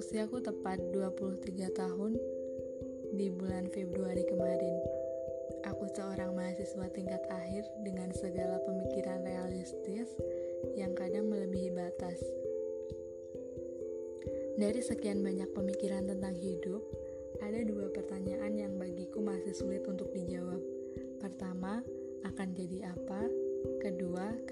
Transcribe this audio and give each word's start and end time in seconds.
Usiaku 0.00 0.40
tepat 0.40 0.80
23 0.96 1.44
tahun 1.76 2.16
di 3.20 3.28
bulan 3.28 3.68
Februari 3.68 4.24
kemarin. 4.24 4.80
Aku 5.68 5.92
seorang 5.92 6.32
mahasiswa 6.32 6.88
tingkat 6.88 7.20
akhir 7.28 7.68
dengan 7.84 8.08
segala 8.16 8.64
pemikiran 8.64 9.20
realistis 9.28 10.08
yang 10.72 10.96
kadang 10.96 11.28
melebihi 11.28 11.76
batas. 11.76 12.16
Dari 14.56 14.80
sekian 14.80 15.20
banyak 15.20 15.52
pemikiran 15.52 16.08
tentang 16.08 16.32
hidup, 16.32 16.80
ada 17.44 17.60
dua 17.60 17.92
pertanyaan 17.92 18.56
yang 18.56 18.80
bagiku 18.80 19.20
masih 19.20 19.52
sulit 19.52 19.84
untuk 19.84 20.08
dijawab. 20.16 20.64
Pertama, 21.20 21.84
akan 22.24 22.48
jadi 22.56 22.88
apa? 22.88 23.28
Kedua, 23.84 24.48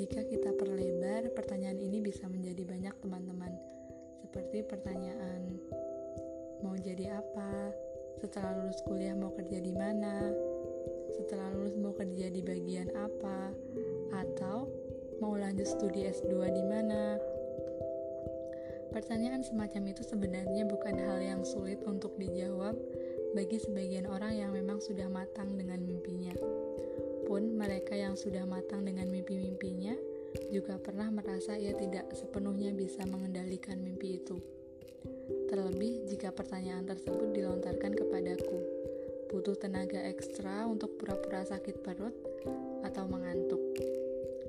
Jika 0.00 0.24
kita 0.24 0.56
perlebar, 0.56 1.28
pertanyaan 1.36 1.76
ini 1.76 2.00
bisa 2.00 2.24
menjadi 2.24 2.64
banyak 2.64 3.04
teman-teman. 3.04 3.52
Seperti 4.24 4.64
pertanyaan, 4.64 5.60
mau 6.64 6.72
jadi 6.72 7.20
apa? 7.20 7.68
Setelah 8.16 8.64
lulus 8.64 8.80
kuliah 8.88 9.12
mau 9.12 9.28
kerja 9.36 9.60
di 9.60 9.68
mana? 9.76 10.32
Setelah 11.12 11.52
lulus 11.52 11.76
mau 11.76 11.92
kerja 11.92 12.32
di 12.32 12.40
bagian 12.40 12.88
apa? 12.96 13.52
Atau 14.16 14.72
mau 15.20 15.36
lanjut 15.36 15.68
studi 15.68 16.08
S2 16.08 16.32
di 16.48 16.64
mana? 16.64 17.20
Pertanyaan 18.96 19.44
semacam 19.44 19.92
itu 19.92 20.00
sebenarnya 20.00 20.64
bukan 20.64 20.96
hal 20.96 21.20
yang 21.20 21.44
sulit 21.44 21.84
untuk 21.84 22.16
dijawab 22.16 22.72
bagi 23.36 23.60
sebagian 23.60 24.08
orang 24.08 24.32
yang 24.32 24.56
memang 24.56 24.80
sudah 24.80 25.12
matang 25.12 25.60
dengan 25.60 25.84
mimpinya 25.84 26.32
pun 27.30 27.46
mereka 27.56 27.79
yang 27.94 28.14
sudah 28.18 28.46
matang 28.46 28.86
dengan 28.86 29.06
mimpi-mimpinya 29.10 29.94
juga 30.50 30.78
pernah 30.78 31.10
merasa 31.10 31.58
ia 31.58 31.74
tidak 31.74 32.14
sepenuhnya 32.14 32.70
bisa 32.70 33.02
mengendalikan 33.06 33.82
mimpi 33.82 34.22
itu. 34.22 34.38
Terlebih 35.50 36.06
jika 36.06 36.30
pertanyaan 36.30 36.86
tersebut 36.86 37.34
dilontarkan 37.34 37.94
kepadaku, 37.98 38.58
butuh 39.30 39.58
tenaga 39.58 39.98
ekstra 40.06 40.66
untuk 40.66 40.94
pura-pura 40.98 41.42
sakit 41.42 41.82
perut 41.82 42.14
atau 42.86 43.06
mengantuk. 43.10 43.62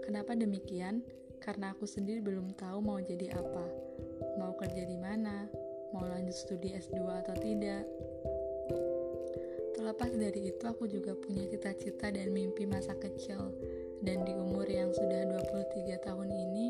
Kenapa 0.06 0.38
demikian? 0.38 1.02
Karena 1.42 1.74
aku 1.74 1.90
sendiri 1.90 2.22
belum 2.22 2.54
tahu 2.54 2.86
mau 2.86 3.02
jadi 3.02 3.34
apa, 3.34 3.66
mau 4.38 4.54
kerja 4.54 4.86
di 4.86 4.98
mana, 4.98 5.50
mau 5.90 6.06
lanjut 6.06 6.38
studi 6.38 6.78
S2 6.78 7.02
atau 7.26 7.34
tidak. 7.42 7.86
Terlepas 9.82 10.14
dari 10.14 10.54
itu, 10.54 10.62
aku 10.70 10.86
juga 10.86 11.18
punya 11.18 11.42
cita-cita 11.50 12.14
dan 12.14 12.30
mimpi 12.30 12.70
masa 12.70 12.94
kecil. 13.02 13.50
Dan 13.98 14.22
di 14.30 14.38
umur 14.38 14.70
yang 14.70 14.94
sudah 14.94 15.26
23 15.42 15.98
tahun 16.06 16.30
ini, 16.30 16.70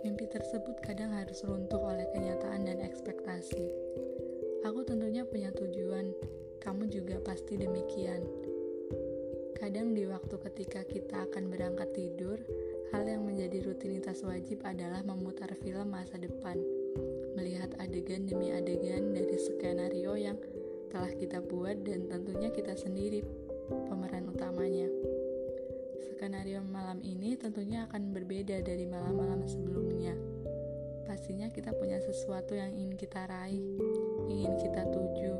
mimpi 0.00 0.24
tersebut 0.24 0.80
kadang 0.80 1.12
harus 1.12 1.44
runtuh 1.44 1.76
oleh 1.76 2.08
kenyataan 2.16 2.64
dan 2.64 2.80
ekspektasi. 2.80 3.60
Aku 4.64 4.88
tentunya 4.88 5.28
punya 5.28 5.52
tujuan, 5.52 6.16
kamu 6.64 6.88
juga 6.88 7.20
pasti 7.20 7.60
demikian. 7.60 8.24
Kadang 9.60 9.92
di 9.92 10.08
waktu 10.08 10.40
ketika 10.48 10.80
kita 10.88 11.28
akan 11.28 11.52
berangkat 11.52 11.92
tidur, 11.92 12.40
hal 12.88 13.04
yang 13.04 13.28
menjadi 13.28 13.68
rutinitas 13.68 14.24
wajib 14.24 14.64
adalah 14.64 15.04
memutar 15.04 15.52
film 15.60 15.92
masa 15.92 16.16
depan, 16.16 16.56
melihat 17.36 17.76
adegan 17.84 18.24
demi 18.24 18.48
adegan 18.48 19.12
telah 20.96 21.12
kita 21.12 21.44
buat 21.44 21.84
dan 21.84 22.08
tentunya 22.08 22.48
kita 22.48 22.72
sendiri 22.72 23.20
pemeran 23.84 24.32
utamanya. 24.32 24.88
Skenario 26.08 26.64
malam 26.64 27.04
ini 27.04 27.36
tentunya 27.36 27.84
akan 27.84 28.16
berbeda 28.16 28.64
dari 28.64 28.88
malam-malam 28.88 29.44
sebelumnya. 29.44 30.16
Pastinya 31.04 31.52
kita 31.52 31.76
punya 31.76 32.00
sesuatu 32.00 32.56
yang 32.56 32.72
ingin 32.72 32.96
kita 32.96 33.28
raih, 33.28 33.60
ingin 34.24 34.56
kita 34.56 34.88
tuju. 34.88 35.32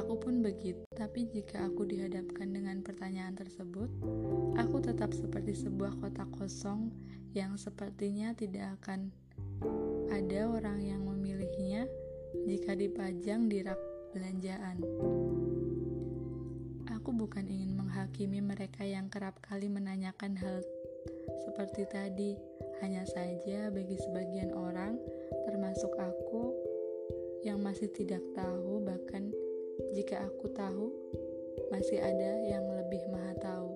Aku 0.00 0.16
pun 0.16 0.40
begitu, 0.40 0.80
tapi 0.96 1.28
jika 1.28 1.68
aku 1.68 1.84
dihadapkan 1.84 2.48
dengan 2.48 2.80
pertanyaan 2.80 3.36
tersebut, 3.36 3.92
aku 4.56 4.80
tetap 4.80 5.12
seperti 5.12 5.52
sebuah 5.52 6.00
kotak 6.00 6.32
kosong 6.32 6.88
yang 7.36 7.60
sepertinya 7.60 8.32
tidak 8.32 8.80
akan 8.80 9.12
ada 10.08 10.48
orang 10.48 10.80
yang 10.80 11.04
memilihnya 11.04 11.84
jika 12.48 12.72
dipajang 12.72 13.52
di 13.52 13.60
rak 13.62 13.93
belanjaan. 14.14 14.78
Aku 16.94 17.10
bukan 17.10 17.50
ingin 17.50 17.74
menghakimi 17.74 18.38
mereka 18.38 18.86
yang 18.86 19.10
kerap 19.10 19.42
kali 19.42 19.66
menanyakan 19.66 20.38
hal 20.38 20.62
seperti 21.44 21.84
tadi. 21.90 22.38
Hanya 22.78 23.02
saja 23.04 23.74
bagi 23.74 23.98
sebagian 23.98 24.54
orang, 24.54 24.94
termasuk 25.50 25.90
aku, 25.98 26.54
yang 27.42 27.60
masih 27.60 27.90
tidak 27.92 28.22
tahu, 28.32 28.80
bahkan 28.86 29.34
jika 29.92 30.24
aku 30.24 30.46
tahu, 30.54 30.94
masih 31.74 31.98
ada 31.98 32.40
yang 32.46 32.64
lebih 32.70 33.02
maha 33.10 33.34
tahu. 33.42 33.74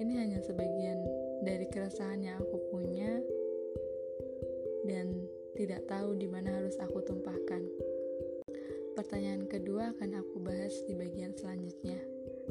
Ini 0.00 0.14
hanya 0.16 0.40
sebagian 0.40 0.98
dari 1.44 1.68
keresahan 1.68 2.24
yang 2.24 2.40
aku 2.40 2.56
punya 2.72 3.20
dan 4.88 5.28
tidak 5.60 5.84
tahu 5.84 6.16
di 6.16 6.24
mana 6.24 6.56
harus 6.56 6.74
aku 6.80 7.04
tumpahkan. 7.04 7.29
Pertanyaan 9.00 9.48
kedua 9.48 9.96
akan 9.96 10.20
aku 10.20 10.44
bahas 10.44 10.76
di 10.84 10.92
bagian 10.92 11.32
selanjutnya. 11.32 11.96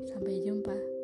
Sampai 0.02 0.42
jumpa. 0.42 0.99